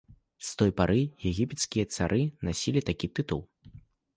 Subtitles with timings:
[0.45, 1.01] З той пары
[1.31, 3.45] егіпецкія цары насілі такі тытул.